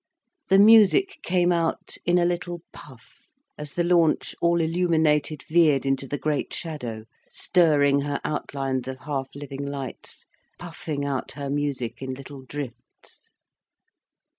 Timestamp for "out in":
1.51-2.17